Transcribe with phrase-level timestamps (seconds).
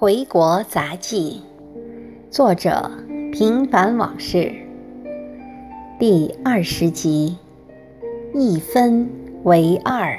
[0.00, 1.42] 回国杂记，
[2.30, 2.88] 作者
[3.32, 4.54] 平凡往事，
[5.98, 7.36] 第二十集，
[8.32, 9.10] 一分
[9.42, 10.16] 为二。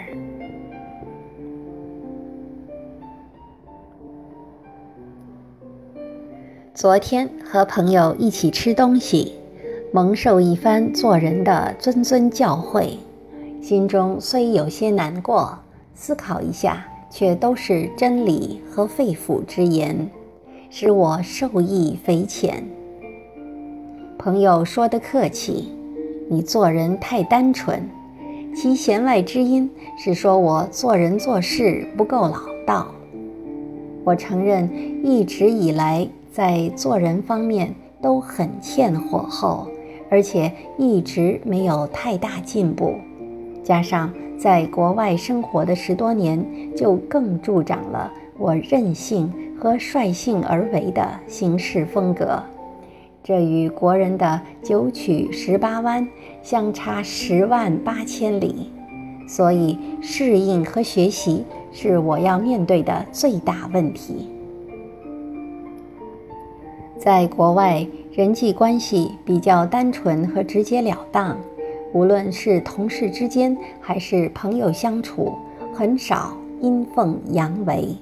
[6.74, 9.36] 昨天和朋友一起吃东西，
[9.94, 12.98] 蒙受一番做人的谆谆教诲，
[13.62, 15.58] 心中虽有些难过，
[15.94, 20.10] 思考一下，却都是真理和肺腑之言，
[20.70, 22.64] 使我受益匪浅。
[24.18, 25.70] 朋友说的客气，
[26.30, 27.90] 你做人太单纯，
[28.56, 32.88] 其弦外之音是说我做人做事不够老道。
[34.04, 34.70] 我承认，
[35.04, 36.08] 一直以来。
[36.32, 39.68] 在做人方面都很欠火候，
[40.12, 42.94] 而且一直没有太大进步。
[43.64, 46.42] 加上在国外生活的十多年，
[46.74, 52.42] 就更助长了我任性和率性而为的行事风格。
[53.22, 56.08] 这与国人的九曲十八弯
[56.42, 58.72] 相差十万八千里，
[59.28, 64.30] 所以适应和学习是我要面对的最大问题。
[66.98, 71.38] 在国外，人际关系比较单纯和直截了当，
[71.94, 75.36] 无论是同事之间还是朋友相处，
[75.74, 77.96] 很少阴奉阳违。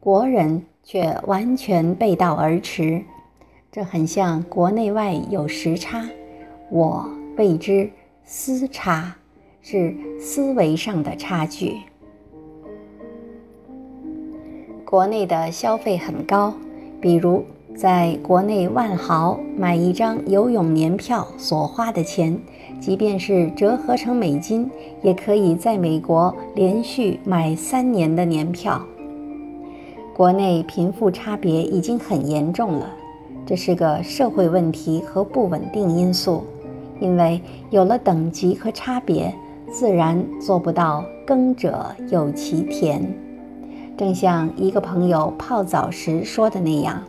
[0.00, 3.02] 国人却完全背道而驰，
[3.70, 6.08] 这很像国内外有时差，
[6.70, 7.90] 我谓之
[8.24, 9.14] 思差，
[9.60, 11.76] 是思维上的差距。
[14.84, 16.54] 国内的消费很高，
[17.00, 17.44] 比如。
[17.74, 22.38] 在国内万豪买一张游泳年票所花的钱，
[22.80, 24.70] 即便是折合成美金，
[25.02, 28.80] 也可以在美国连续买三年的年票。
[30.14, 32.90] 国内贫富差别已经很严重了，
[33.46, 36.44] 这是个社会问题和不稳定因素。
[37.00, 37.40] 因为
[37.70, 39.34] 有了等级和差别，
[39.72, 43.02] 自然做不到耕者有其田。
[43.96, 47.02] 正像一个朋友泡澡时说的那样。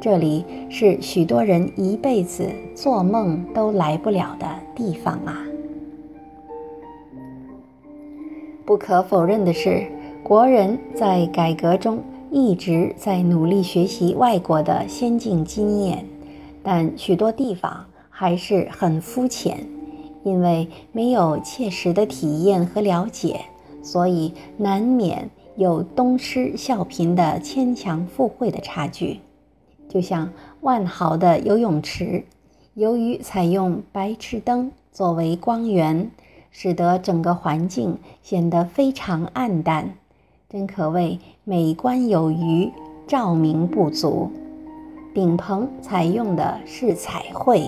[0.00, 5.42] 这里是许多人一辈子做梦都来不了的地方啊！
[8.64, 9.86] 不可否认的是，
[10.22, 16.04] 国人在改革中一直在努力学习外国的先进经验，
[16.62, 19.66] 但许多地方还是很肤浅，
[20.24, 23.40] 因为没有切实的体验和了解，
[23.82, 29.20] 所以难免有东施效颦的牵强附会的差距。
[29.96, 30.30] 就像
[30.60, 32.24] 万豪的游泳池，
[32.74, 36.10] 由于采用白炽灯作为光源，
[36.50, 39.94] 使得整个环境显得非常暗淡，
[40.50, 42.70] 真可谓美观有余，
[43.06, 44.30] 照明不足。
[45.14, 47.66] 顶棚采用的是彩绘，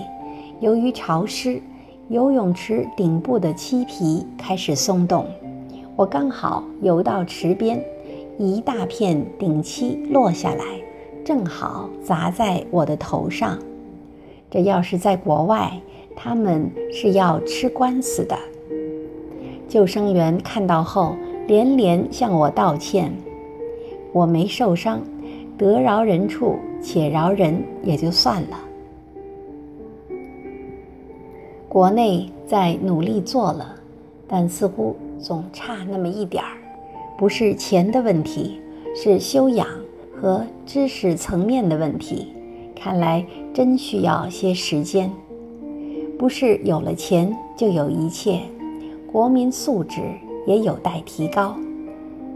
[0.60, 1.62] 由于潮湿，
[2.10, 5.24] 游泳池顶部的漆皮开始松动。
[5.96, 7.82] 我刚好游到池边，
[8.36, 10.62] 一大片顶漆落下来。
[11.28, 13.58] 正好砸在我的头上，
[14.50, 15.70] 这要是在国外，
[16.16, 18.34] 他们是要吃官司的。
[19.68, 21.14] 救生员看到后
[21.46, 23.12] 连连向我道歉，
[24.10, 25.02] 我没受伤，
[25.58, 28.58] 得饶人处且饶人也就算了。
[31.68, 33.74] 国内在努力做了，
[34.26, 36.56] 但似乎总差那么一点儿，
[37.18, 38.62] 不是钱的问题，
[38.96, 39.68] 是修养。
[40.20, 42.32] 和知识层面的问题，
[42.74, 43.24] 看来
[43.54, 45.10] 真需要些时间。
[46.18, 48.40] 不是有了钱就有一切，
[49.10, 50.00] 国民素质
[50.46, 51.54] 也有待提高。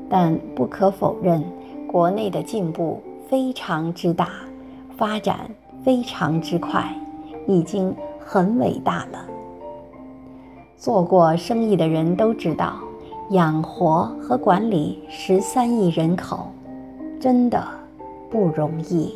[0.09, 1.43] 但不可否认，
[1.89, 4.29] 国内的进步非常之大，
[4.97, 5.51] 发展
[5.83, 6.95] 非常之快，
[7.49, 9.27] 已经很伟大了。
[10.77, 12.75] 做过生意的人都知道，
[13.31, 16.47] 养活和管理十三亿人口。
[17.23, 17.65] 真的
[18.29, 19.15] 不容易。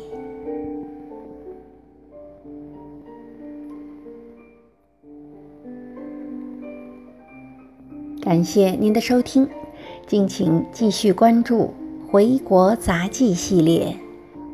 [8.21, 9.49] 感谢您的收听，
[10.07, 11.73] 敬请继续关注
[12.09, 13.93] 《回国杂记》系列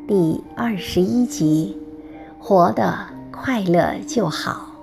[0.08, 1.76] 第二十一集：
[2.40, 2.92] 活得
[3.30, 4.73] 快乐就好。